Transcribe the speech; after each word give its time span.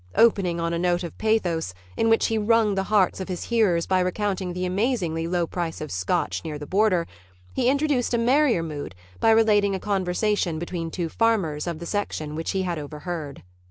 Opening 0.15 0.59
on 0.59 0.73
a 0.73 0.79
note 0.79 1.03
of 1.03 1.15
pathos, 1.19 1.75
in 1.95 2.09
which 2.09 2.25
he 2.25 2.37
wrung 2.39 2.73
the 2.73 2.85
hearts 2.89 3.19
of 3.19 3.29
his 3.29 3.43
hearers 3.43 3.85
by 3.85 3.99
recounting 3.99 4.53
the 4.53 4.65
amazingly 4.65 5.27
low 5.27 5.45
price 5.45 5.79
of 5.79 5.91
Scotch 5.91 6.43
near 6.43 6.57
the 6.57 6.65
border, 6.65 7.05
he 7.53 7.69
introduced 7.69 8.15
a 8.15 8.17
merrier 8.17 8.63
mood 8.63 8.95
by 9.19 9.29
relating 9.29 9.75
a 9.75 9.79
conversation 9.79 10.57
between 10.57 10.89
two 10.89 11.07
farmers 11.07 11.67
of 11.67 11.77
the 11.77 11.85
section 11.85 12.33
which 12.33 12.49
he 12.49 12.63
had 12.63 12.79
overheard. 12.79 13.43